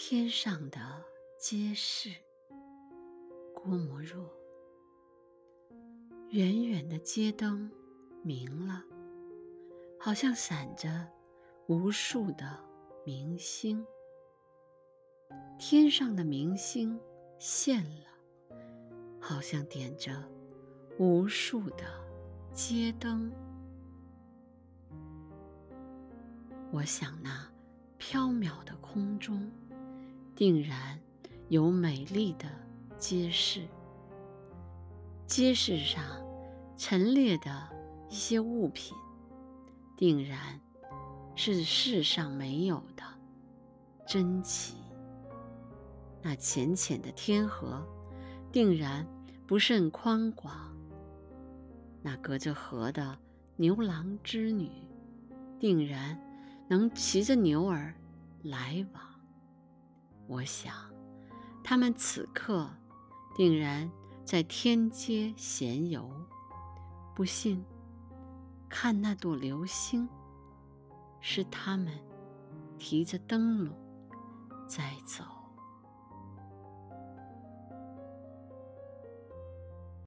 [0.00, 0.78] 天上的
[1.40, 2.08] 街市，
[3.52, 4.32] 郭沫若。
[6.30, 7.68] 远远的街灯
[8.22, 8.84] 明了，
[9.98, 11.04] 好像闪着
[11.66, 12.60] 无数的
[13.04, 13.84] 明星。
[15.58, 17.00] 天上的明星
[17.40, 18.56] 现了，
[19.20, 20.12] 好像点着
[21.00, 21.84] 无数的
[22.52, 23.32] 街灯。
[26.70, 27.50] 我想那
[27.98, 29.50] 缥缈的空中。
[30.38, 30.96] 定然
[31.48, 32.46] 有美丽的
[32.96, 33.66] 街市，
[35.26, 36.00] 街市上
[36.76, 37.68] 陈列的
[38.08, 38.96] 一些物品，
[39.96, 40.60] 定然
[41.34, 43.02] 是世上没有的
[44.06, 44.76] 珍奇。
[46.22, 47.84] 那浅浅的天河，
[48.52, 49.04] 定然
[49.44, 50.54] 不甚宽广。
[52.00, 53.18] 那隔着河的
[53.56, 54.70] 牛郎织女，
[55.58, 56.16] 定然
[56.68, 57.92] 能骑着牛儿
[58.44, 59.02] 来往。
[60.28, 60.74] 我想，
[61.64, 62.70] 他们此刻
[63.34, 63.90] 定然
[64.24, 66.08] 在天街闲游。
[67.14, 67.64] 不信，
[68.68, 70.06] 看那朵流星，
[71.20, 71.98] 是他们
[72.78, 73.74] 提着灯笼
[74.68, 75.24] 在走。